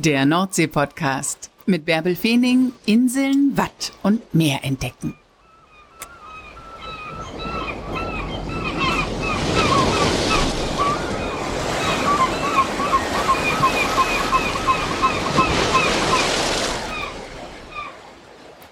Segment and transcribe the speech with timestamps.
[0.00, 5.16] Der Nordsee-Podcast mit Bärbel Feening, Inseln, Watt und Meer entdecken.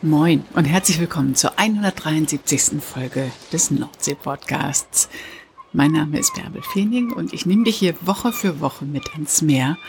[0.00, 2.80] Moin und herzlich willkommen zur 173.
[2.80, 5.08] Folge des Nordsee-Podcasts.
[5.72, 9.42] Mein Name ist Bärbel Feening und ich nehme dich hier Woche für Woche mit ans
[9.42, 9.76] Meer–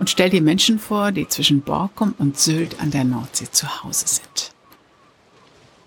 [0.00, 4.06] und stell dir Menschen vor, die zwischen Borkum und Sylt an der Nordsee zu Hause
[4.08, 4.52] sind.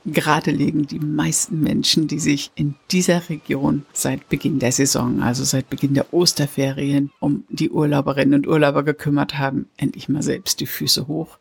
[0.05, 5.43] Gerade liegen die meisten Menschen, die sich in dieser Region seit Beginn der Saison, also
[5.43, 10.67] seit Beginn der Osterferien, um die Urlauberinnen und Urlauber gekümmert haben, endlich mal selbst die
[10.67, 11.39] Füße hoch.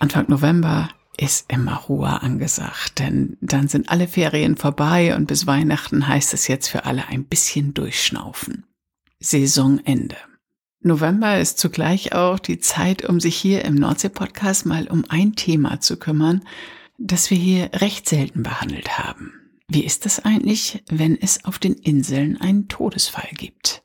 [0.00, 6.08] Anfang November ist immer Ruhe angesagt, denn dann sind alle Ferien vorbei und bis Weihnachten
[6.08, 8.64] heißt es jetzt für alle ein bisschen durchschnaufen.
[9.20, 10.16] Saisonende.
[10.82, 15.80] November ist zugleich auch die Zeit, um sich hier im Nordsee-Podcast mal um ein Thema
[15.80, 16.42] zu kümmern,
[16.96, 19.34] das wir hier recht selten behandelt haben.
[19.68, 23.82] Wie ist es eigentlich, wenn es auf den Inseln einen Todesfall gibt?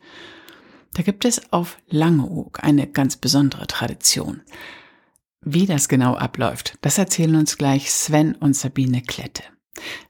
[0.93, 4.41] Da gibt es auf Langeoog eine ganz besondere Tradition.
[5.41, 9.43] Wie das genau abläuft, das erzählen uns gleich Sven und Sabine Klette.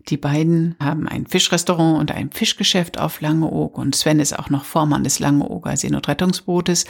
[0.10, 4.64] Die beiden haben ein Fischrestaurant und ein Fischgeschäft auf Langeoog und Sven ist auch noch
[4.64, 6.86] Vormann des Langeooger Seenotrettungsbootes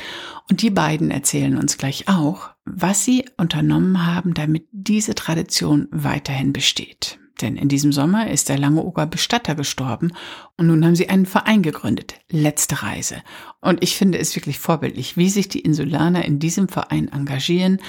[0.50, 6.52] und die beiden erzählen uns gleich auch, was sie unternommen haben, damit diese Tradition weiterhin
[6.52, 7.20] besteht.
[7.42, 10.14] Denn in diesem Sommer ist der Langeoger Bestatter gestorben
[10.58, 13.22] und nun haben sie einen Verein gegründet, Letzte Reise.
[13.62, 17.80] Und ich finde es wirklich vorbildlich, wie sich die Insulaner in diesem Verein engagieren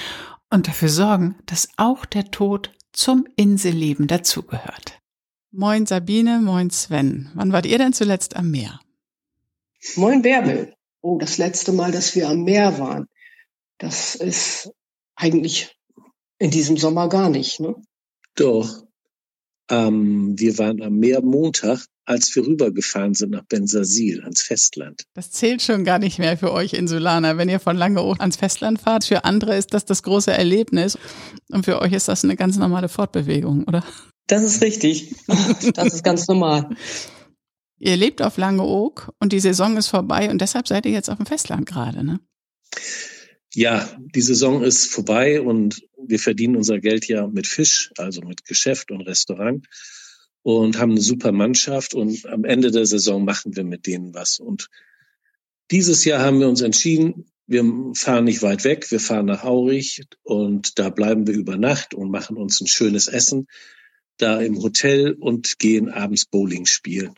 [0.49, 4.99] und dafür sorgen, dass auch der Tod zum Inselleben dazugehört.
[5.51, 7.31] Moin Sabine, moin Sven.
[7.35, 8.79] Wann wart ihr denn zuletzt am Meer?
[9.95, 10.73] Moin Bärbel.
[11.01, 13.07] Oh, das letzte Mal, dass wir am Meer waren.
[13.77, 14.71] Das ist
[15.15, 15.77] eigentlich
[16.39, 17.75] in diesem Sommer gar nicht, ne?
[18.35, 18.83] Doch.
[19.69, 25.03] Ähm, wir waren am Meer Montag, als wir rübergefahren sind nach Bensasil ans Festland.
[25.13, 28.79] Das zählt schon gar nicht mehr für euch Insulaner, wenn ihr von Langeoog ans Festland
[28.79, 29.03] fahrt.
[29.05, 30.97] Für andere ist das das große Erlebnis
[31.49, 33.83] und für euch ist das eine ganz normale Fortbewegung, oder?
[34.27, 35.15] Das ist richtig.
[35.73, 36.69] Das ist ganz normal.
[37.77, 41.17] Ihr lebt auf Langeoog und die Saison ist vorbei und deshalb seid ihr jetzt auf
[41.17, 42.19] dem Festland gerade, ne?
[43.53, 48.45] Ja, die Saison ist vorbei und wir verdienen unser Geld ja mit Fisch, also mit
[48.45, 49.65] Geschäft und Restaurant
[50.47, 54.39] und haben eine super Mannschaft und am Ende der Saison machen wir mit denen was.
[54.39, 54.69] Und
[55.71, 57.65] dieses Jahr haben wir uns entschieden, wir
[57.95, 62.11] fahren nicht weit weg, wir fahren nach Aurich und da bleiben wir über Nacht und
[62.11, 63.47] machen uns ein schönes Essen
[64.15, 67.13] da im Hotel und gehen abends Bowling spielen.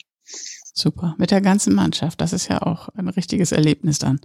[0.74, 2.22] Super, mit der ganzen Mannschaft.
[2.22, 4.20] Das ist ja auch ein richtiges Erlebnis dann.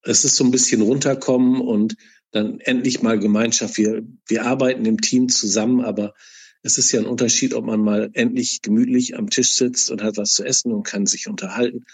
[0.00, 1.94] Es ist so ein bisschen runterkommen und
[2.30, 3.76] dann endlich mal Gemeinschaft.
[3.76, 6.14] Wir, wir arbeiten im Team zusammen, aber
[6.66, 10.16] es ist ja ein Unterschied, ob man mal endlich gemütlich am Tisch sitzt und hat
[10.16, 11.84] was zu essen und kann sich unterhalten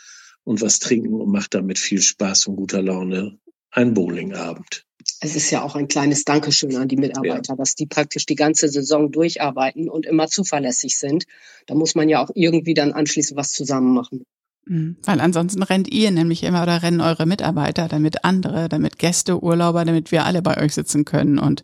[0.45, 3.39] und was trinken und macht damit viel Spaß und guter Laune
[3.71, 4.87] einen Bowlingabend.
[5.21, 7.57] Es ist ja auch ein kleines Dankeschön an die Mitarbeiter, ja.
[7.57, 11.25] dass die praktisch die ganze Saison durcharbeiten und immer zuverlässig sind.
[11.67, 14.25] Da muss man ja auch irgendwie dann anschließend was zusammen machen.
[14.65, 14.97] Mhm.
[15.05, 19.85] Weil ansonsten rennt ihr nämlich immer oder rennen eure Mitarbeiter, damit andere, damit Gäste, Urlauber,
[19.85, 21.63] damit wir alle bei euch sitzen können und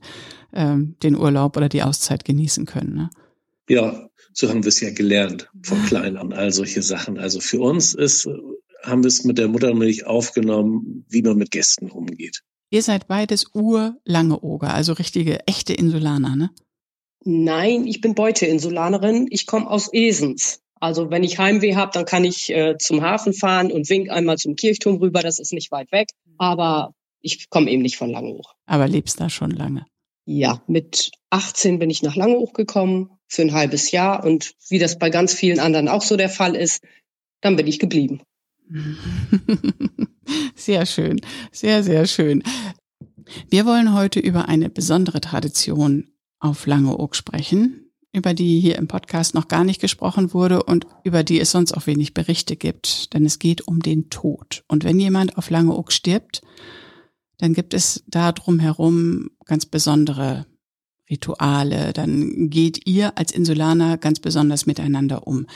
[0.53, 2.95] ähm, den Urlaub oder die Auszeit genießen können.
[2.95, 3.11] Ne?
[3.69, 7.19] Ja, so haben wir es ja gelernt von klein an, all solche Sachen.
[7.19, 8.29] Also für uns ist,
[8.83, 12.43] haben wir es mit der Muttermilch aufgenommen, wie man mit Gästen umgeht.
[12.71, 16.51] Ihr seid beides urlange Oger, also richtige, echte Insulaner, ne?
[17.25, 19.27] Nein, ich bin Beuteinsulanerin.
[19.31, 20.61] Ich komme aus Esens.
[20.81, 24.37] Also wenn ich Heimweh habe, dann kann ich äh, zum Hafen fahren und wink einmal
[24.37, 25.23] zum Kirchturm rüber.
[25.23, 26.09] Das ist nicht weit weg.
[26.37, 28.55] Aber ich komme eben nicht von Langeoog.
[28.67, 29.85] Aber lebst da schon lange?
[30.31, 34.27] Ja, mit 18 bin ich nach Langeoog gekommen für ein halbes Jahr.
[34.27, 36.85] Und wie das bei ganz vielen anderen auch so der Fall ist,
[37.41, 38.21] dann bin ich geblieben.
[40.55, 41.19] Sehr schön,
[41.51, 42.43] sehr, sehr schön.
[43.49, 46.11] Wir wollen heute über eine besondere Tradition
[46.41, 51.25] auf Langeoog sprechen, über die hier im Podcast noch gar nicht gesprochen wurde und über
[51.25, 54.65] die es sonst auch wenig Berichte gibt, denn es geht um den Tod.
[54.69, 56.43] Und wenn jemand auf Langeoog stirbt,
[57.39, 60.47] dann gibt es da drumherum ganz besondere
[61.11, 65.47] Rituale, dann geht ihr als Insulaner ganz besonders miteinander um.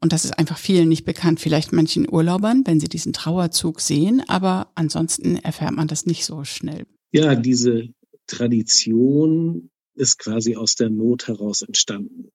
[0.00, 4.22] Und das ist einfach vielen nicht bekannt, vielleicht manchen Urlaubern, wenn sie diesen Trauerzug sehen,
[4.28, 6.86] aber ansonsten erfährt man das nicht so schnell.
[7.12, 7.88] Ja, diese
[8.26, 12.30] Tradition ist quasi aus der Not heraus entstanden.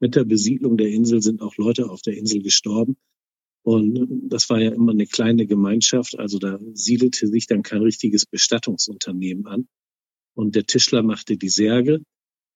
[0.00, 2.96] Mit der Besiedlung der Insel sind auch Leute auf der Insel gestorben.
[3.62, 8.24] Und das war ja immer eine kleine Gemeinschaft, also da siedelte sich dann kein richtiges
[8.26, 9.68] Bestattungsunternehmen an.
[10.34, 12.02] Und der Tischler machte die Särge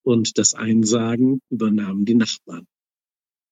[0.02, 2.66] und das Einsagen übernahmen die Nachbarn.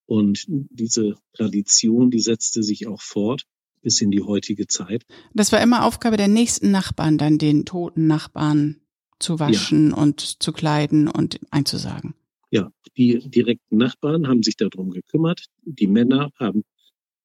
[0.06, 3.44] Und diese Tradition, die setzte sich auch fort
[3.82, 5.04] bis in die heutige Zeit.
[5.34, 8.80] Das war immer Aufgabe der nächsten Nachbarn, dann den toten Nachbarn
[9.18, 9.96] zu waschen ja.
[9.96, 12.14] und zu kleiden und einzusagen.
[12.50, 15.46] Ja, die direkten Nachbarn haben sich darum gekümmert.
[15.64, 16.64] Die Männer haben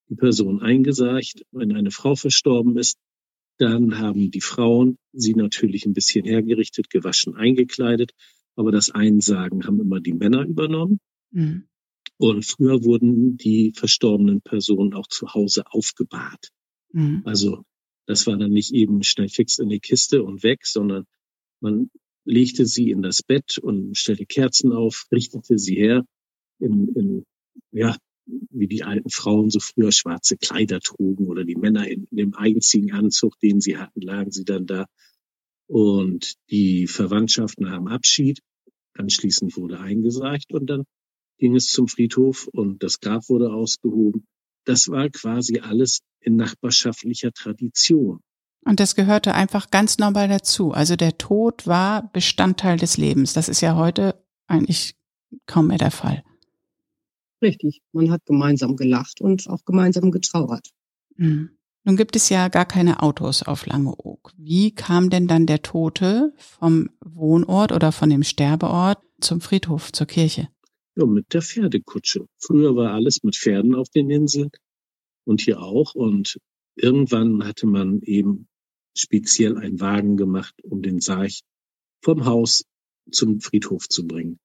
[0.09, 1.45] die Person eingesagt.
[1.51, 2.98] Wenn eine Frau verstorben ist,
[3.57, 8.12] dann haben die Frauen sie natürlich ein bisschen hergerichtet, gewaschen, eingekleidet.
[8.56, 11.00] Aber das Einsagen haben immer die Männer übernommen.
[11.31, 11.68] Mhm.
[12.18, 16.50] Und früher wurden die verstorbenen Personen auch zu Hause aufgebahrt.
[16.92, 17.21] Mhm.
[17.25, 17.63] Also
[18.07, 21.06] das war dann nicht eben schnell fix in die Kiste und weg, sondern
[21.60, 21.89] man
[22.25, 26.06] legte sie in das Bett und stellte Kerzen auf, richtete sie her
[26.60, 27.24] in, in
[27.71, 32.35] ja, wie die alten Frauen so früher schwarze Kleider trugen oder die Männer in, dem
[32.35, 34.85] einzigen Anzug, den sie hatten, lagen sie dann da.
[35.68, 38.39] Und die Verwandtschaften haben Abschied.
[38.94, 40.83] Anschließend wurde eingesagt und dann
[41.38, 44.25] ging es zum Friedhof und das Grab wurde ausgehoben.
[44.65, 48.19] Das war quasi alles in nachbarschaftlicher Tradition.
[48.65, 50.71] Und das gehörte einfach ganz normal dazu.
[50.71, 53.33] Also der Tod war Bestandteil des Lebens.
[53.33, 54.95] Das ist ja heute eigentlich
[55.45, 56.24] kaum mehr der Fall.
[57.42, 57.81] Richtig.
[57.92, 60.69] Man hat gemeinsam gelacht und auch gemeinsam getrauert.
[61.16, 61.51] Mhm.
[61.84, 64.34] Nun gibt es ja gar keine Autos auf Langeoog.
[64.38, 70.06] Wie kam denn dann der Tote vom Wohnort oder von dem Sterbeort zum Friedhof, zur
[70.06, 70.50] Kirche?
[70.98, 72.28] Ja, mit der Pferdekutsche.
[72.39, 74.50] Früher war alles mit Pferden auf den Inseln
[75.24, 75.95] und hier auch.
[75.95, 76.39] Und
[76.75, 78.50] irgendwann hatte man eben
[78.94, 81.31] speziell einen Wagen gemacht, um den Sarg
[82.01, 82.66] vom Haus
[83.12, 84.39] zum Friedhof zu bringen.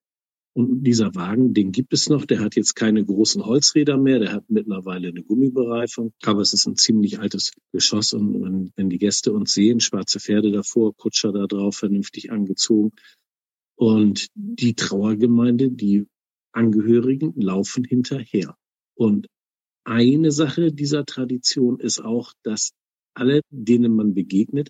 [0.54, 4.32] Und dieser Wagen, den gibt es noch, der hat jetzt keine großen Holzräder mehr, der
[4.32, 9.32] hat mittlerweile eine Gummibereifung, aber es ist ein ziemlich altes Geschoss und wenn die Gäste
[9.32, 12.92] uns sehen, schwarze Pferde davor, Kutscher da drauf, vernünftig angezogen.
[13.76, 16.06] Und die Trauergemeinde, die
[16.52, 18.54] Angehörigen laufen hinterher.
[18.94, 19.28] Und
[19.84, 22.72] eine Sache dieser Tradition ist auch, dass
[23.14, 24.68] alle, denen man begegnet,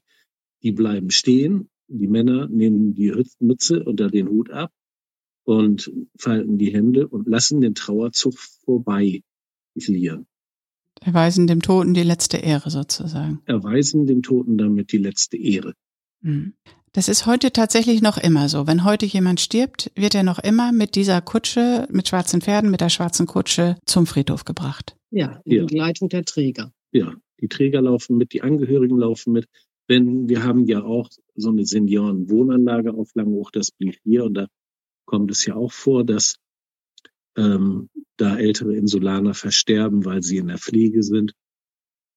[0.62, 1.69] die bleiben stehen.
[1.88, 4.70] Die Männer nehmen die Mütze unter den Hut ab
[5.44, 9.22] und falten die Hände und lassen den Trauerzug vorbei
[9.78, 10.26] fliehen.
[11.00, 13.40] Erweisen dem Toten die letzte Ehre sozusagen.
[13.46, 15.74] Erweisen dem Toten damit die letzte Ehre.
[16.22, 16.54] Hm.
[16.92, 18.66] Das ist heute tatsächlich noch immer so.
[18.66, 22.82] Wenn heute jemand stirbt, wird er noch immer mit dieser Kutsche, mit schwarzen Pferden, mit
[22.82, 24.94] der schwarzen Kutsche zum Friedhof gebracht.
[25.10, 25.62] Ja, in ja.
[25.62, 26.70] Begleitung der Träger.
[26.92, 29.46] Ja, die Träger laufen mit, die Angehörigen laufen mit.
[29.88, 34.46] Wenn, wir haben ja auch so eine Seniorenwohnanlage auf Langhoch, das blieb hier und da
[35.12, 36.36] kommt es ja auch vor, dass
[37.36, 41.34] ähm, da ältere Insulaner versterben, weil sie in der Pflege sind.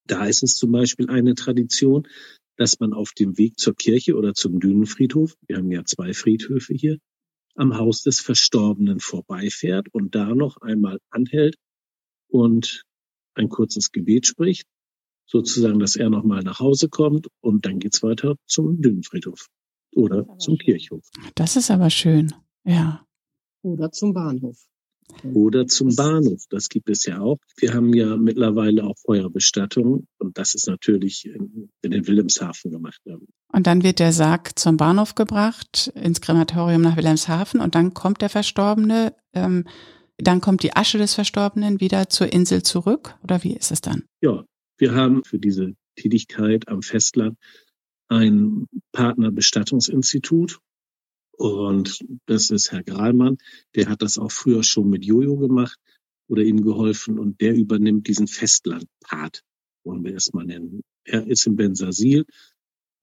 [0.06, 2.08] Da ist es zum Beispiel eine Tradition,
[2.56, 6.72] dass man auf dem Weg zur Kirche oder zum Dünenfriedhof, wir haben ja zwei Friedhöfe
[6.72, 6.96] hier,
[7.54, 11.56] am Haus des Verstorbenen vorbeifährt und da noch einmal anhält
[12.28, 12.82] und
[13.34, 14.66] ein kurzes Gebet spricht,
[15.26, 19.48] sozusagen, dass er nochmal nach Hause kommt und dann geht's weiter zum Dünenfriedhof
[19.94, 21.06] oder zum Kirchhof.
[21.34, 22.32] Das ist aber schön.
[22.66, 23.06] Ja.
[23.62, 24.58] Oder zum Bahnhof.
[25.22, 26.44] Oder zum Bahnhof.
[26.50, 27.38] Das gibt es ja auch.
[27.56, 33.00] Wir haben ja mittlerweile auch Feuerbestattung und das ist natürlich in, in den Wilhelmshaven gemacht.
[33.04, 38.20] Und dann wird der Sarg zum Bahnhof gebracht, ins Krematorium nach Wilhelmshaven und dann kommt
[38.20, 39.64] der Verstorbene, ähm,
[40.18, 44.04] dann kommt die Asche des Verstorbenen wieder zur Insel zurück oder wie ist es dann?
[44.20, 44.44] Ja,
[44.78, 47.36] wir haben für diese Tätigkeit am Festland
[48.08, 50.58] ein Partnerbestattungsinstitut
[51.36, 53.38] und das ist Herr Grahlmann,
[53.74, 55.78] der hat das auch früher schon mit Jojo gemacht
[56.28, 59.42] oder ihm geholfen und der übernimmt diesen Festlandpart,
[59.84, 60.82] wollen wir erstmal nennen.
[61.04, 62.24] Er ist in Bensasil,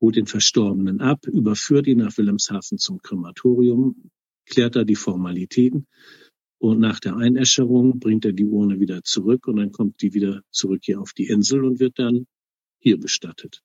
[0.02, 4.10] holt den Verstorbenen ab, überführt ihn nach Wilhelmshaven zum Krematorium,
[4.46, 5.88] klärt da die Formalitäten
[6.58, 10.42] und nach der Einäscherung bringt er die Urne wieder zurück und dann kommt die wieder
[10.52, 12.26] zurück hier auf die Insel und wird dann
[12.80, 13.62] hier bestattet.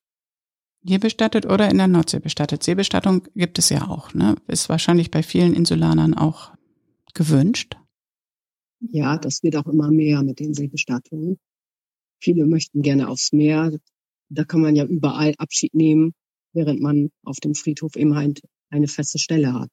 [0.89, 2.63] Hier bestattet oder in der Nordsee bestattet.
[2.63, 4.37] Seebestattung gibt es ja auch, ne?
[4.47, 6.53] Ist wahrscheinlich bei vielen Insulanern auch
[7.13, 7.77] gewünscht.
[8.81, 11.39] Ja, das wird auch immer mehr mit den Seebestattungen.
[12.23, 13.79] Viele möchten gerne aufs Meer.
[14.31, 16.15] Da kann man ja überall Abschied nehmen,
[16.55, 18.41] während man auf dem Friedhof eben halt
[18.71, 19.69] eine feste Stelle hat.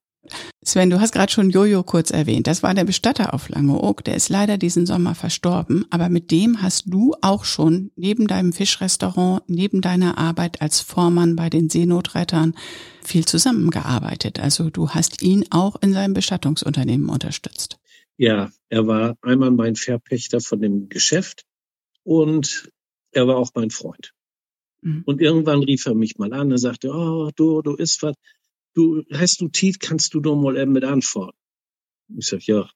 [0.64, 2.48] Sven, du hast gerade schon Jojo kurz erwähnt.
[2.48, 4.04] Das war der Bestatter auf Langeoog.
[4.04, 5.86] Der ist leider diesen Sommer verstorben.
[5.90, 11.36] Aber mit dem hast du auch schon neben deinem Fischrestaurant, neben deiner Arbeit als Vormann
[11.36, 12.56] bei den Seenotrettern
[13.04, 14.40] viel zusammengearbeitet.
[14.40, 17.78] Also du hast ihn auch in seinem Bestattungsunternehmen unterstützt.
[18.18, 21.46] Ja, er war einmal mein Verpächter von dem Geschäft
[22.04, 22.70] und
[23.12, 24.14] er war auch mein Freund.
[24.82, 25.04] Mhm.
[25.06, 28.16] Und irgendwann rief er mich mal an, er sagte, oh, du, du isst was,
[28.76, 31.38] du, heißt du Tiet, kannst du doch mal eben mit antworten?
[32.16, 32.70] Ich sag, ja,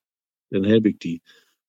[0.49, 1.21] dann helfe ich die.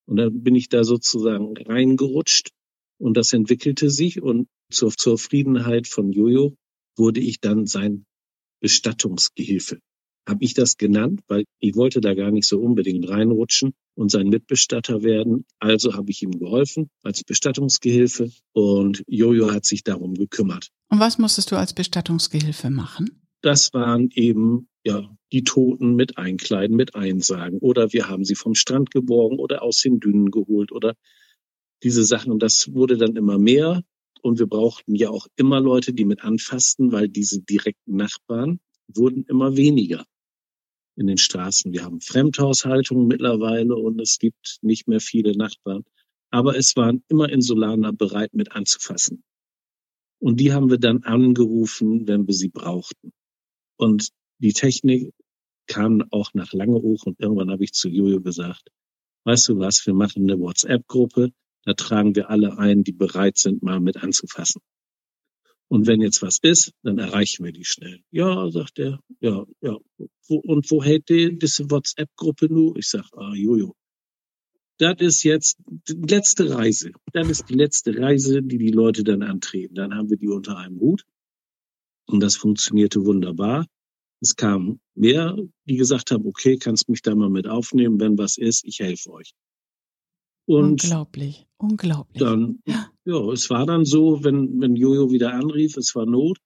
[0.07, 2.51] Und dann bin ich da sozusagen reingerutscht
[2.99, 6.57] und das entwickelte sich und zur Zufriedenheit von Jojo
[6.97, 8.07] wurde ich dann sein
[8.61, 9.79] Bestattungsgehilfe.
[10.29, 14.29] Habe ich das genannt, weil ich wollte da gar nicht so unbedingt reinrutschen und sein
[14.29, 15.45] Mitbestatter werden.
[15.59, 20.69] Also habe ich ihm geholfen als Bestattungsgehilfe und Jojo hat sich darum gekümmert.
[20.89, 23.20] Und was musstest du als Bestattungsgehilfe machen?
[23.43, 28.55] Das waren eben ja die Toten mit einkleiden, mit einsagen oder wir haben sie vom
[28.55, 30.95] Strand geborgen oder aus den Dünen geholt oder
[31.83, 32.33] diese Sachen.
[32.33, 33.83] Und das wurde dann immer mehr.
[34.23, 39.25] Und wir brauchten ja auch immer Leute, die mit anfassten, weil diese direkten Nachbarn wurden
[39.29, 40.05] immer weniger
[40.97, 41.73] in den Straßen.
[41.73, 45.85] Wir haben Fremdhaushaltungen mittlerweile und es gibt nicht mehr viele Nachbarn.
[46.31, 49.25] Aber es waren immer Insulaner bereit, mit anzufassen.
[50.19, 53.13] Und die haben wir dann angerufen, wenn wir sie brauchten.
[53.81, 54.11] Und
[54.41, 55.15] die Technik
[55.67, 58.69] kam auch nach Langeoog und irgendwann habe ich zu Jojo gesagt,
[59.25, 61.33] weißt du was, wir machen eine WhatsApp-Gruppe,
[61.65, 64.61] da tragen wir alle ein, die bereit sind, mal mit anzufassen.
[65.69, 68.01] Und wenn jetzt was ist, dann erreichen wir die schnell.
[68.11, 69.79] Ja, sagt er, ja, ja.
[70.29, 72.77] Und wo hält die, diese WhatsApp-Gruppe nur?
[72.77, 73.75] Ich sag, ah, Jojo.
[74.77, 76.93] Das ist jetzt die letzte Reise.
[77.15, 79.75] Das ist die letzte Reise, die die Leute dann antreten.
[79.75, 81.07] Dann haben wir die unter einem Hut.
[82.11, 83.67] Und das funktionierte wunderbar.
[84.21, 88.37] Es kamen mehr, die gesagt haben, okay, kannst mich da mal mit aufnehmen, wenn was
[88.37, 89.33] ist, ich helfe euch.
[90.47, 92.21] Und unglaublich, unglaublich.
[92.21, 92.90] Dann, ja.
[93.05, 96.38] ja, es war dann so, wenn, wenn Jojo wieder anrief, es war Not,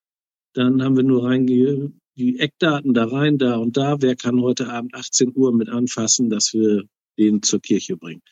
[0.53, 4.69] dann haben wir nur reinge die Eckdaten da rein, da und da, wer kann heute
[4.69, 6.85] Abend 18 Uhr mit anfassen, dass wir
[7.19, 8.23] den zur Kirche bringen.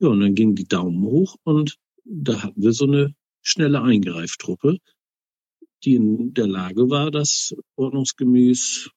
[0.00, 4.78] Ja, und dann gingen die Daumen hoch und da hatten wir so eine schnelle Eingreiftruppe,
[5.84, 8.90] die in der Lage war, das ordnungsgemäß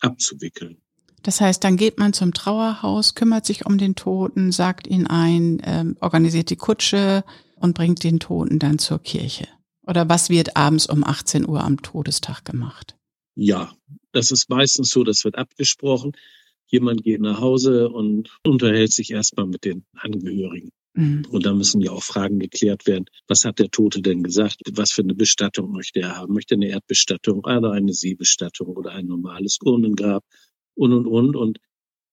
[0.00, 0.78] abzuwickeln.
[1.22, 5.62] Das heißt, dann geht man zum Trauerhaus, kümmert sich um den Toten, sagt ihn ein,
[5.64, 7.24] ähm, organisiert die Kutsche
[7.56, 9.46] und bringt den Toten dann zur Kirche.
[9.86, 12.96] Oder was wird abends um 18 Uhr am Todestag gemacht?
[13.34, 13.72] Ja,
[14.12, 16.12] das ist meistens so, das wird abgesprochen.
[16.66, 20.70] Jemand geht nach Hause und unterhält sich erstmal mit den Angehörigen.
[20.94, 21.24] Mhm.
[21.30, 23.06] Und da müssen ja auch Fragen geklärt werden.
[23.26, 24.60] Was hat der Tote denn gesagt?
[24.72, 26.34] Was für eine Bestattung möchte er haben?
[26.34, 30.24] Möchte er eine Erdbestattung oder eine Seebestattung oder ein normales Urnengrab?
[30.74, 31.36] und und und.
[31.36, 31.58] Und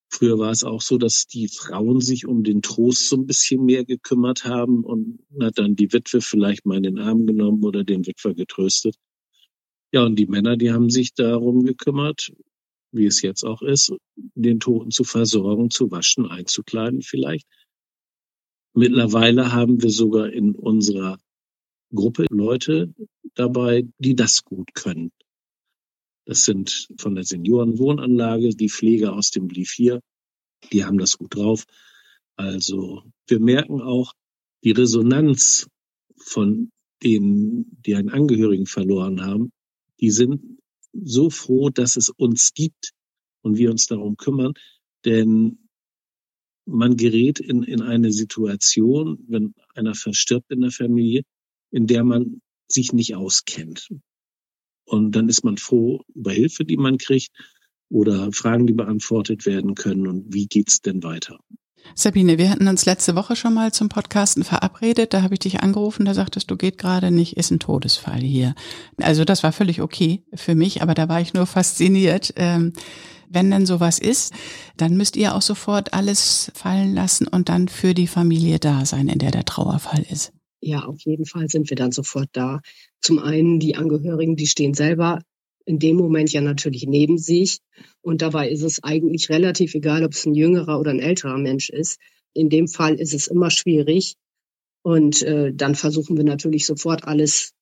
[0.10, 3.66] früher war es auch so, dass die Frauen sich um den Trost so ein bisschen
[3.66, 7.84] mehr gekümmert haben und hat dann die Witwe vielleicht mal in den Arm genommen oder
[7.84, 8.96] den Witwer getröstet.
[9.92, 12.32] Ja, und die Männer, die haben sich darum gekümmert,
[12.92, 17.48] wie es jetzt auch ist, den Toten zu versorgen, zu waschen, einzukleiden vielleicht.
[18.80, 21.20] Mittlerweile haben wir sogar in unserer
[21.94, 22.94] Gruppe Leute
[23.36, 25.12] dabei, die das gut können.
[26.26, 30.00] Das sind von der Seniorenwohnanlage die Pfleger aus dem Blief hier.
[30.72, 31.66] Die haben das gut drauf.
[32.38, 34.14] Also wir merken auch
[34.64, 35.68] die Resonanz
[36.16, 36.72] von
[37.04, 39.52] denen, die einen Angehörigen verloren haben.
[40.00, 40.58] Die sind
[40.94, 42.94] so froh, dass es uns gibt
[43.42, 44.54] und wir uns darum kümmern.
[45.04, 45.69] Denn
[46.70, 51.24] man gerät in, in eine Situation, wenn einer verstirbt in der Familie,
[51.72, 53.90] in der man sich nicht auskennt.
[54.86, 57.32] Und dann ist man froh über Hilfe, die man kriegt
[57.90, 61.40] oder Fragen, die beantwortet werden können und wie geht's denn weiter.
[61.96, 65.14] Sabine, wir hatten uns letzte Woche schon mal zum Podcasten verabredet.
[65.14, 68.56] Da habe ich dich angerufen, da sagtest du, geht gerade nicht, ist ein Todesfall hier.
[69.02, 72.34] Also das war völlig okay für mich, aber da war ich nur fasziniert.
[72.38, 72.74] Ähm,
[73.30, 74.34] wenn denn sowas ist,
[74.78, 79.08] dann müsst ihr auch sofort alles fallen lassen und dann für die Familie da sein,
[79.08, 80.34] in der der Trauerfall ist.
[80.62, 82.62] Ja, auf jeden Fall sind wir dann sofort da.
[83.02, 85.22] Zum einen die Angehörigen, die stehen selber
[85.66, 87.60] in dem Moment ja natürlich neben sich.
[88.02, 91.70] Und dabei ist es eigentlich relativ egal, ob es ein jüngerer oder ein älterer Mensch
[91.70, 92.00] ist.
[92.34, 94.16] In dem Fall ist es immer schwierig.
[94.82, 97.54] Und äh, dann versuchen wir natürlich sofort alles,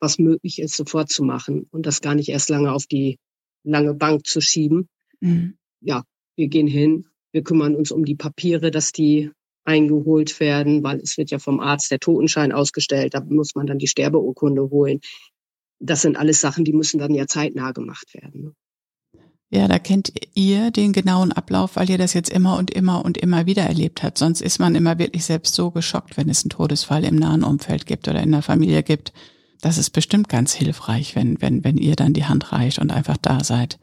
[0.00, 3.18] was möglich ist, sofort zu machen und das gar nicht erst lange auf die
[3.64, 4.88] lange Bank zu schieben.
[5.20, 5.56] Mhm.
[5.80, 6.04] Ja,
[6.36, 9.30] wir gehen hin, wir kümmern uns um die Papiere, dass die
[9.64, 13.78] eingeholt werden, weil es wird ja vom Arzt der Totenschein ausgestellt, da muss man dann
[13.78, 15.00] die Sterbeurkunde holen.
[15.80, 18.42] Das sind alles Sachen, die müssen dann ja zeitnah gemacht werden.
[18.42, 18.52] Ne?
[19.52, 23.18] Ja, da kennt ihr den genauen Ablauf, weil ihr das jetzt immer und immer und
[23.18, 24.16] immer wieder erlebt habt.
[24.16, 27.84] Sonst ist man immer wirklich selbst so geschockt, wenn es einen Todesfall im nahen Umfeld
[27.84, 29.12] gibt oder in der Familie gibt.
[29.60, 33.16] Das ist bestimmt ganz hilfreich, wenn, wenn, wenn ihr dann die Hand reicht und einfach
[33.16, 33.80] da seid.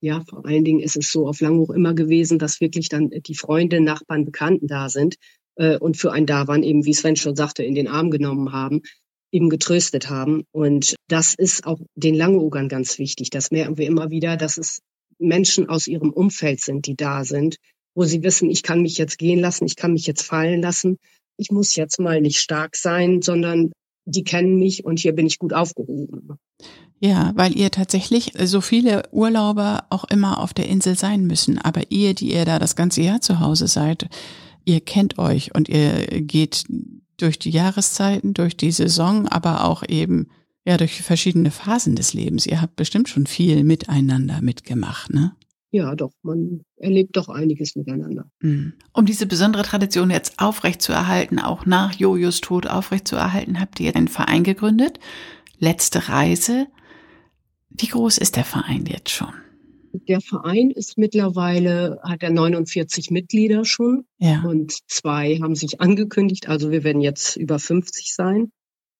[0.00, 3.34] Ja, vor allen Dingen ist es so auf Langhoch immer gewesen, dass wirklich dann die
[3.34, 5.16] Freunde, Nachbarn, Bekannten da sind.
[5.56, 8.52] äh, und für einen da waren, eben wie Sven schon sagte, in den Arm genommen
[8.52, 8.80] haben,
[9.32, 10.44] eben getröstet haben.
[10.52, 13.30] Und das ist auch den Langeogern ganz wichtig.
[13.30, 14.80] Das merken wir immer wieder, dass es
[15.18, 17.56] Menschen aus ihrem Umfeld sind, die da sind,
[17.94, 20.96] wo sie wissen, ich kann mich jetzt gehen lassen, ich kann mich jetzt fallen lassen.
[21.36, 23.72] Ich muss jetzt mal nicht stark sein, sondern
[24.04, 26.36] die kennen mich und hier bin ich gut aufgehoben.
[26.98, 31.58] Ja, weil ihr tatsächlich so viele Urlauber auch immer auf der Insel sein müssen.
[31.58, 34.08] Aber ihr, die ihr da das ganze Jahr zu Hause seid,
[34.64, 36.64] ihr kennt euch und ihr geht
[37.20, 40.28] durch die Jahreszeiten, durch die Saison, aber auch eben
[40.64, 42.46] ja durch verschiedene Phasen des Lebens.
[42.46, 45.32] Ihr habt bestimmt schon viel miteinander mitgemacht, ne?
[45.72, 48.28] Ja, doch, man erlebt doch einiges miteinander.
[48.40, 48.72] Mhm.
[48.92, 54.42] Um diese besondere Tradition jetzt aufrechtzuerhalten, auch nach Jojos Tod aufrechtzuerhalten, habt ihr einen Verein
[54.42, 54.98] gegründet.
[55.58, 56.66] Letzte Reise.
[57.68, 59.32] Wie groß ist der Verein jetzt schon?
[59.92, 64.04] Der Verein ist mittlerweile, hat er 49 Mitglieder schon.
[64.18, 64.42] Ja.
[64.42, 66.48] Und zwei haben sich angekündigt.
[66.48, 68.52] Also wir werden jetzt über 50 sein.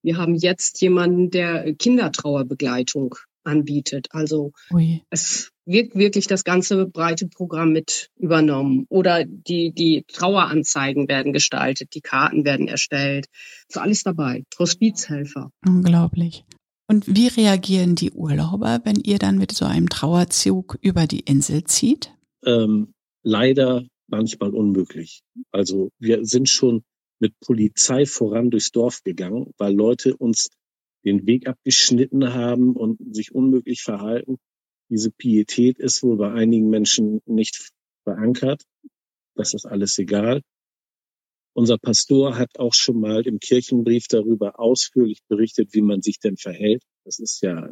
[0.03, 4.09] Wir haben jetzt jemanden, der Kindertrauerbegleitung anbietet.
[4.11, 5.03] Also Ui.
[5.11, 8.87] es wird wirklich das ganze breite Programm mit übernommen.
[8.89, 13.27] Oder die, die Traueranzeigen werden gestaltet, die Karten werden erstellt.
[13.69, 14.45] So alles dabei.
[14.59, 15.51] Hospizhelfer.
[15.67, 16.45] Unglaublich.
[16.91, 21.63] Und wie reagieren die Urlauber, wenn ihr dann mit so einem Trauerzug über die Insel
[21.63, 22.13] zieht?
[22.45, 25.23] Ähm, leider manchmal unmöglich.
[25.53, 26.83] Also wir sind schon
[27.21, 30.49] mit Polizei voran durchs Dorf gegangen, weil Leute uns
[31.05, 34.39] den Weg abgeschnitten haben und sich unmöglich verhalten.
[34.91, 37.71] Diese Pietät ist wohl bei einigen Menschen nicht
[38.03, 38.65] verankert.
[39.37, 40.43] Das ist alles egal.
[41.53, 46.37] Unser Pastor hat auch schon mal im Kirchenbrief darüber ausführlich berichtet, wie man sich denn
[46.37, 46.83] verhält.
[47.05, 47.71] Das ist ja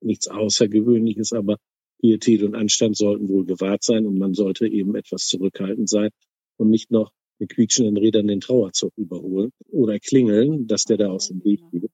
[0.00, 1.56] nichts Außergewöhnliches, aber
[2.00, 6.10] Pietät und Anstand sollten wohl gewahrt sein und man sollte eben etwas zurückhaltend sein
[6.56, 11.28] und nicht noch mit quietschenden Rädern den Trauerzug überholen oder klingeln, dass der da aus
[11.28, 11.90] dem Weg geht.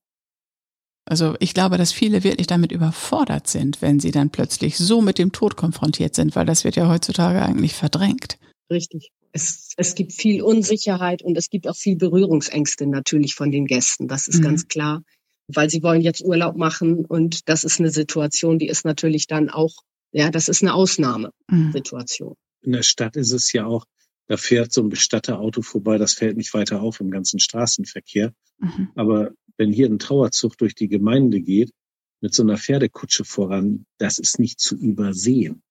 [1.06, 5.18] Also ich glaube, dass viele wirklich damit überfordert sind, wenn sie dann plötzlich so mit
[5.18, 8.38] dem Tod konfrontiert sind, weil das wird ja heutzutage eigentlich verdrängt.
[8.70, 13.66] Richtig es, es gibt viel Unsicherheit und es gibt auch viel Berührungsängste natürlich von den
[13.66, 14.06] Gästen.
[14.06, 14.44] Das ist mhm.
[14.44, 15.02] ganz klar,
[15.48, 19.50] weil sie wollen jetzt Urlaub machen und das ist eine Situation, die ist natürlich dann
[19.50, 19.74] auch,
[20.12, 22.30] ja, das ist eine Ausnahmesituation.
[22.30, 22.66] Mhm.
[22.66, 23.84] In der Stadt ist es ja auch,
[24.28, 28.32] da fährt so ein Bestatterauto vorbei, das fällt nicht weiter auf im ganzen Straßenverkehr.
[28.58, 28.90] Mhm.
[28.94, 31.72] Aber wenn hier ein Trauerzug durch die Gemeinde geht,
[32.20, 35.62] mit so einer Pferdekutsche voran, das ist nicht zu übersehen.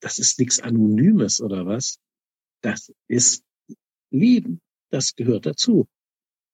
[0.00, 1.98] Das ist nichts Anonymes oder was?
[2.62, 3.44] Das ist
[4.10, 4.60] Leben.
[4.90, 5.86] Das gehört dazu.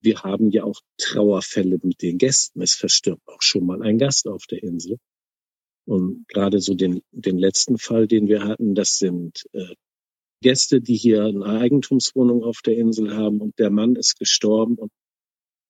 [0.00, 2.60] Wir haben ja auch Trauerfälle mit den Gästen.
[2.60, 4.98] Es verstirbt auch schon mal ein Gast auf der Insel.
[5.86, 9.74] Und gerade so den, den letzten Fall, den wir hatten, das sind äh,
[10.42, 14.90] Gäste, die hier eine Eigentumswohnung auf der Insel haben und der Mann ist gestorben und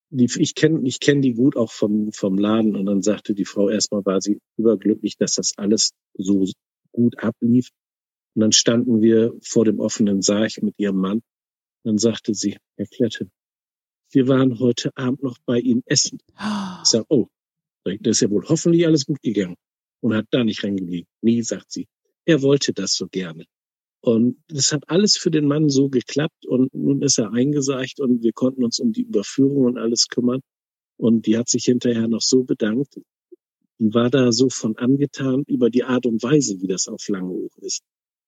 [0.09, 3.45] die, ich kenne ich kenn die gut auch vom, vom Laden und dann sagte die
[3.45, 6.45] Frau erstmal war sie überglücklich, dass das alles so
[6.91, 7.69] gut ablief.
[8.35, 11.21] Und dann standen wir vor dem offenen Sarg mit ihrem Mann.
[11.83, 13.29] Dann sagte sie, Herr Klette,
[14.11, 16.19] wir waren heute Abend noch bei Ihnen essen.
[16.83, 17.27] Ich sage, oh,
[17.83, 19.55] das ist ja wohl hoffentlich alles gut gegangen.
[20.01, 21.07] Und hat da nicht reingelegt.
[21.21, 21.87] Nie, sagt sie.
[22.25, 23.45] Er wollte das so gerne.
[24.01, 28.21] Und das hat alles für den Mann so geklappt und nun ist er eingeseicht und
[28.21, 30.41] wir konnten uns um die Überführung und alles kümmern.
[30.97, 32.99] Und die hat sich hinterher noch so bedankt.
[33.79, 37.57] Die war da so von angetan über die Art und Weise, wie das auf Langeoog
[37.57, 37.81] ist.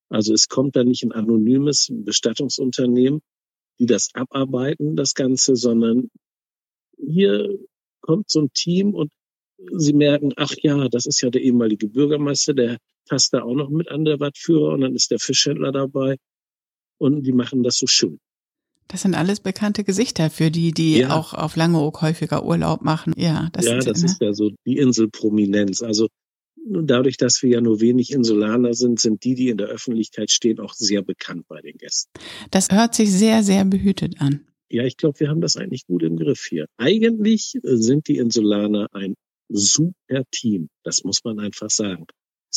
[0.10, 3.22] Also es kommt da nicht ein anonymes Bestattungsunternehmen,
[3.80, 6.10] die das abarbeiten, das Ganze, sondern
[6.98, 7.58] hier
[8.02, 9.12] kommt so ein Team und
[9.76, 13.70] sie merken, ach ja, das ist ja der ehemalige Bürgermeister, der passt da auch noch
[13.70, 16.18] mit an der Wattführer und dann ist der Fischhändler dabei
[16.98, 18.20] und die machen das so schön.
[18.88, 21.18] Das sind alles bekannte Gesichter für die, die ja.
[21.18, 23.14] auch auf Langeoog häufiger Urlaub machen.
[23.18, 25.82] Ja, das, ja, das ist ja so die Inselprominenz.
[25.82, 26.08] Also
[26.66, 30.60] dadurch, dass wir ja nur wenig Insulaner sind, sind die, die in der Öffentlichkeit stehen,
[30.60, 32.12] auch sehr bekannt bei den Gästen.
[32.52, 34.48] Das hört sich sehr, sehr behütet an.
[34.70, 36.66] Ja, ich glaube, wir haben das eigentlich gut im Griff hier.
[36.78, 39.16] Eigentlich sind die Insulaner ein
[39.50, 40.70] super Team.
[40.84, 42.06] Das muss man einfach sagen.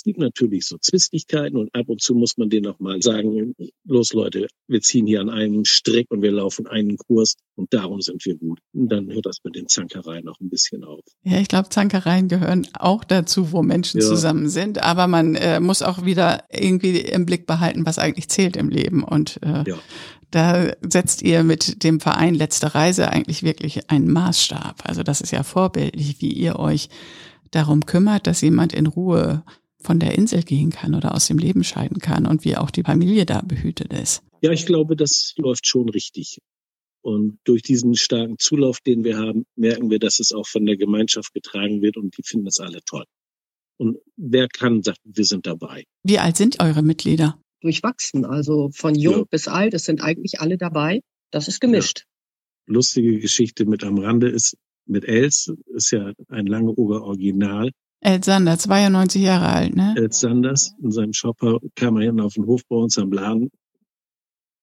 [0.01, 3.55] Es gibt natürlich so Zwistigkeiten und ab und zu muss man denen auch mal sagen,
[3.85, 8.01] los Leute, wir ziehen hier an einem Strick und wir laufen einen Kurs und darum
[8.01, 8.61] sind wir gut.
[8.73, 11.01] Und dann hört das mit den Zankereien auch ein bisschen auf.
[11.23, 14.07] Ja, ich glaube, Zankereien gehören auch dazu, wo Menschen ja.
[14.07, 18.57] zusammen sind, aber man äh, muss auch wieder irgendwie im Blick behalten, was eigentlich zählt
[18.57, 19.79] im Leben und äh, ja.
[20.31, 24.77] Da setzt ihr mit dem Verein Letzte Reise eigentlich wirklich einen Maßstab.
[24.85, 26.89] Also das ist ja vorbildlich, wie ihr euch
[27.51, 29.43] darum kümmert, dass jemand in Ruhe
[29.81, 32.83] von der Insel gehen kann oder aus dem Leben scheiden kann und wie auch die
[32.83, 34.23] Familie da behütet ist.
[34.43, 36.39] Ja, ich glaube, das läuft schon richtig.
[37.03, 40.77] Und durch diesen starken Zulauf, den wir haben, merken wir, dass es auch von der
[40.77, 43.05] Gemeinschaft getragen wird und die finden es alle toll.
[43.79, 45.85] Und wer kann, sagt, wir sind dabei.
[46.03, 47.41] Wie alt sind eure Mitglieder?
[47.63, 49.25] Durchwachsen, also von jung ja.
[49.31, 51.01] bis alt, es sind eigentlich alle dabei.
[51.31, 52.01] Das ist gemischt.
[52.01, 52.75] Ja.
[52.75, 57.71] Lustige Geschichte mit am Rande ist, mit Els, ist ja ein lange Oger Original.
[58.03, 59.95] Els Sanders, 92 Jahre alt, ne?
[59.97, 63.51] Els Sanders, in seinem Shopper kam er hinten auf den Hof bei uns am Laden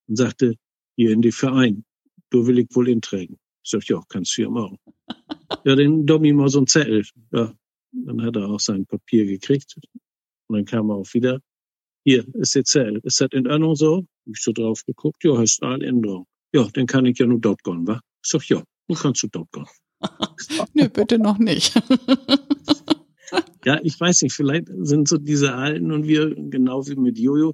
[0.07, 0.55] und sagte,
[0.95, 1.85] hier in die Verein,
[2.31, 3.37] du will ich wohl inträgen.
[3.63, 4.79] Ich sag, ja, kannst du ja machen.
[5.65, 7.05] ja, den Dommi mal so ein Zettel.
[7.31, 7.53] Ja,
[7.91, 9.75] dann hat er auch sein Papier gekriegt.
[10.47, 11.39] Und dann kam er auch wieder.
[12.03, 13.01] Hier ist der Zettel.
[13.03, 13.97] Ist das in Ordnung so?
[13.97, 15.23] Hab ich so drauf geguckt.
[15.23, 16.25] Ja, ist eine Änderung.
[16.53, 18.01] Ja, dann kann ich ja nur dort gehen, wa?
[18.23, 19.67] Ich sag, ja, dann kannst du dort gehen.
[20.73, 21.79] Nö, bitte noch nicht.
[23.65, 27.53] ja, ich weiß nicht, vielleicht sind so diese Alten und wir, genau wie mit Jojo,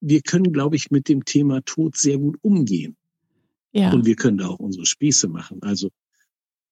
[0.00, 2.96] wir können, glaube ich, mit dem Thema Tod sehr gut umgehen.
[3.72, 3.92] Ja.
[3.92, 5.62] Und wir können da auch unsere Spieße machen.
[5.62, 5.90] Also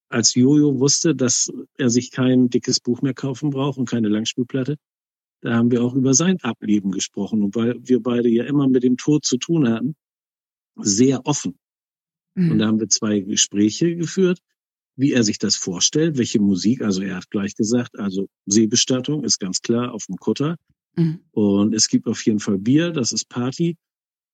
[0.09, 4.77] als Jojo wusste, dass er sich kein dickes Buch mehr kaufen braucht und keine Langspielplatte,
[5.41, 7.43] da haben wir auch über sein Ableben gesprochen.
[7.43, 9.95] Und weil wir beide ja immer mit dem Tod zu tun hatten,
[10.77, 11.59] sehr offen.
[12.35, 12.51] Mhm.
[12.51, 14.41] Und da haben wir zwei Gespräche geführt,
[15.01, 19.39] wie er sich das vorstellt, welche Musik, also er hat gleich gesagt, also Seebestattung ist
[19.39, 20.57] ganz klar auf dem Kutter.
[20.97, 21.21] Mhm.
[21.31, 23.77] Und es gibt auf jeden Fall Bier, das ist Party.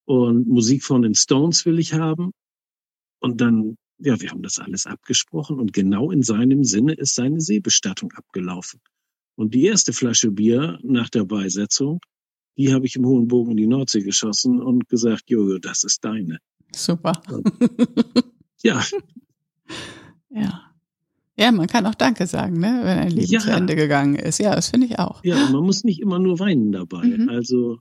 [0.05, 2.33] Und Musik von den Stones will ich haben.
[3.21, 7.41] Und dann, ja, wir haben das alles abgesprochen und genau in seinem Sinne ist seine
[7.41, 8.81] Seebestattung abgelaufen.
[9.37, 12.01] Und die erste Flasche Bier nach der Beisetzung,
[12.57, 16.05] die habe ich im Hohen Bogen in die Nordsee geschossen und gesagt, Jojo, das ist
[16.05, 16.39] deine.
[16.75, 17.21] Super.
[18.63, 18.83] ja.
[20.31, 20.63] Ja.
[21.39, 23.41] Ja, man kann auch Danke sagen, ne, wenn ein Leben ja.
[23.41, 24.39] zu Ende gegangen ist.
[24.39, 25.23] Ja, das finde ich auch.
[25.23, 27.05] Ja, man muss nicht immer nur weinen dabei.
[27.05, 27.29] Mhm.
[27.29, 27.79] Also,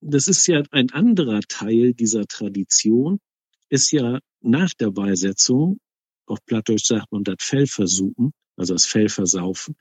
[0.00, 3.18] das ist ja ein anderer Teil dieser Tradition,
[3.70, 5.78] ist ja nach der Beisetzung,
[6.26, 9.74] auf Plattdeutsch sagt man das Fell versuchen, also das Fell versaufen,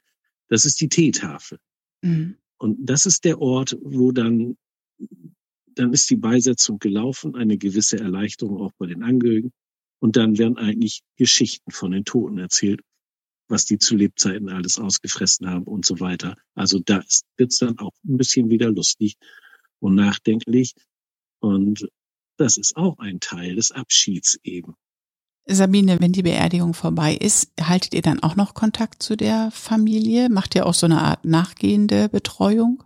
[0.47, 1.59] das ist die Teetafel.
[2.01, 2.37] Mhm.
[2.57, 4.57] Und das ist der Ort, wo dann,
[5.75, 9.51] dann ist die Beisetzung gelaufen, eine gewisse Erleichterung auch bei den Angehörigen.
[10.03, 12.81] Und dann werden eigentlich Geschichten von den Toten erzählt,
[13.47, 16.35] was die zu Lebzeiten alles ausgefressen haben und so weiter.
[16.55, 17.01] Also da
[17.37, 19.15] wird's dann auch ein bisschen wieder lustig
[19.79, 20.75] und nachdenklich.
[21.39, 21.87] Und
[22.35, 24.75] das ist auch ein Teil des Abschieds eben.
[25.45, 30.27] Sabine, wenn die Beerdigung vorbei ist, haltet ihr dann auch noch Kontakt zu der Familie?
[30.27, 32.83] Macht ihr auch so eine Art nachgehende Betreuung?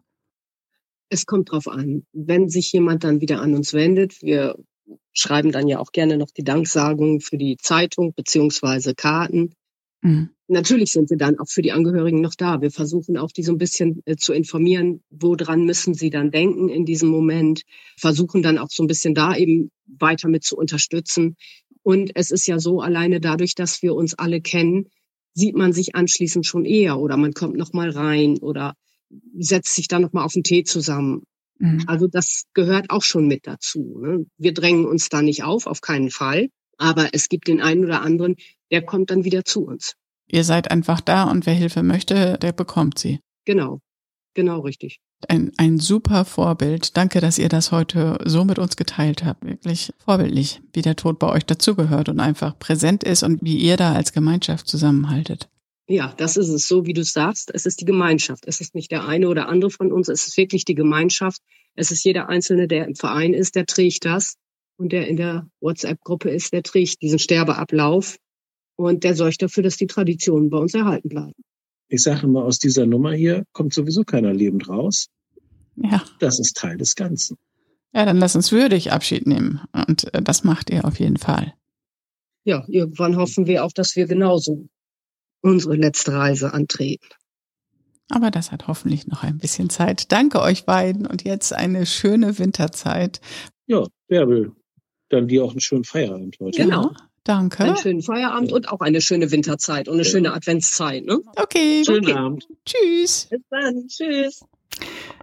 [1.09, 2.05] Es kommt drauf an.
[2.13, 4.55] Wenn sich jemand dann wieder an uns wendet, wir
[5.17, 9.53] schreiben dann ja auch gerne noch die Danksagung für die Zeitung beziehungsweise Karten.
[10.01, 10.29] Mhm.
[10.49, 12.61] Natürlich sind wir dann auch für die Angehörigen noch da.
[12.61, 16.69] Wir versuchen auch die so ein bisschen äh, zu informieren, woran müssen sie dann denken
[16.69, 17.63] in diesem Moment,
[17.97, 21.35] versuchen dann auch so ein bisschen da eben weiter mit zu unterstützen.
[21.83, 24.87] Und es ist ja so, alleine dadurch, dass wir uns alle kennen,
[25.33, 28.73] sieht man sich anschließend schon eher oder man kommt noch mal rein oder
[29.37, 31.23] setzt sich dann noch mal auf den Tee zusammen.
[31.59, 31.83] Mhm.
[31.87, 33.99] Also das gehört auch schon mit dazu.
[34.01, 34.25] Ne?
[34.37, 36.49] Wir drängen uns da nicht auf, auf keinen Fall.
[36.77, 38.35] Aber es gibt den einen oder anderen,
[38.71, 39.93] der kommt dann wieder zu uns.
[40.27, 43.19] Ihr seid einfach da und wer Hilfe möchte, der bekommt sie.
[43.45, 43.79] Genau,
[44.33, 44.99] genau richtig.
[45.27, 46.95] Ein, ein super Vorbild.
[46.95, 49.43] Danke, dass ihr das heute so mit uns geteilt habt.
[49.43, 53.77] Wirklich vorbildlich, wie der Tod bei euch dazugehört und einfach präsent ist und wie ihr
[53.77, 55.49] da als Gemeinschaft zusammenhaltet.
[55.89, 57.49] Ja, das ist es, so wie du sagst.
[57.53, 58.43] Es ist die Gemeinschaft.
[58.45, 60.09] Es ist nicht der eine oder andere von uns.
[60.09, 61.41] Es ist wirklich die Gemeinschaft.
[61.75, 64.35] Es ist jeder Einzelne, der im Verein ist, der trägt das.
[64.75, 68.17] Und der in der WhatsApp-Gruppe ist, der trägt diesen Sterbeablauf.
[68.75, 71.33] Und der sorgt dafür, dass die Traditionen bei uns erhalten bleiben.
[71.87, 75.07] Ich sage mal, aus dieser Nummer hier kommt sowieso keiner lebend raus.
[75.77, 76.03] Ja.
[76.19, 77.37] Das ist Teil des Ganzen.
[77.93, 79.61] Ja, dann lass uns würdig Abschied nehmen.
[79.71, 81.53] Und äh, das macht ihr auf jeden Fall.
[82.43, 84.67] Ja, irgendwann hoffen wir auch, dass wir genauso
[85.41, 87.07] unsere letzte Reise antreten.
[88.09, 90.11] Aber das hat hoffentlich noch ein bisschen Zeit.
[90.11, 93.19] Danke euch beiden und jetzt eine schöne Winterzeit.
[93.65, 94.53] Ja, Bärbel,
[95.09, 96.63] dann dir auch einen schönen Feierabend heute.
[96.63, 96.91] Genau.
[97.23, 97.63] Danke.
[97.63, 100.09] Einen schönen Feierabend und auch eine schöne Winterzeit und eine ja.
[100.09, 101.03] schöne Adventszeit.
[101.05, 101.19] Ne?
[101.35, 101.83] Okay.
[101.85, 102.13] Schönen okay.
[102.13, 102.47] Abend.
[102.65, 103.27] Tschüss.
[103.29, 103.87] Bis dann.
[103.89, 104.45] Tschüss.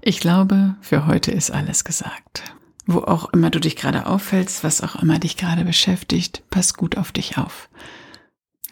[0.02, 2.42] Ich glaube, für heute ist alles gesagt.
[2.84, 6.98] Wo auch immer du dich gerade auffällst, was auch immer dich gerade beschäftigt, pass gut
[6.98, 7.70] auf dich auf.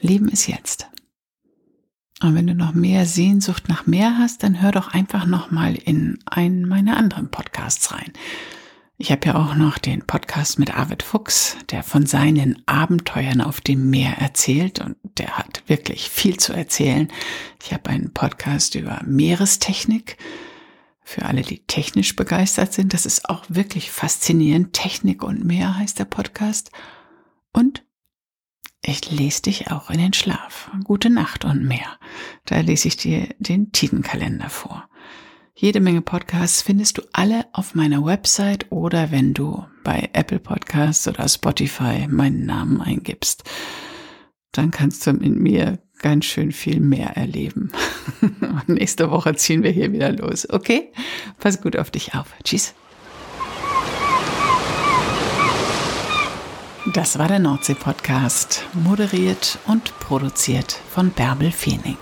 [0.00, 0.88] Leben ist jetzt.
[2.22, 5.74] Und wenn du noch mehr Sehnsucht nach mehr hast, dann hör doch einfach noch mal
[5.74, 8.12] in einen meiner anderen Podcasts rein.
[8.98, 13.60] Ich habe ja auch noch den Podcast mit Arvid Fuchs, der von seinen Abenteuern auf
[13.60, 17.08] dem Meer erzählt und der hat wirklich viel zu erzählen.
[17.60, 20.18] Ich habe einen Podcast über Meerestechnik.
[21.02, 24.72] Für alle, die technisch begeistert sind, das ist auch wirklich faszinierend.
[24.72, 26.70] Technik und Meer heißt der Podcast.
[27.52, 27.82] Und
[28.84, 30.70] ich lese dich auch in den Schlaf.
[30.84, 31.98] Gute Nacht und mehr.
[32.44, 34.88] Da lese ich dir den Tidenkalender vor.
[35.54, 41.06] Jede Menge Podcasts findest du alle auf meiner Website oder wenn du bei Apple Podcasts
[41.06, 43.44] oder Spotify meinen Namen eingibst.
[44.50, 47.70] Dann kannst du mit mir ganz schön viel mehr erleben.
[48.66, 50.48] nächste Woche ziehen wir hier wieder los.
[50.50, 50.92] Okay?
[51.38, 52.34] Pass gut auf dich auf.
[52.42, 52.74] Tschüss.
[56.86, 61.96] Das war der Nordsee-Podcast, moderiert und produziert von Bärbel Feening.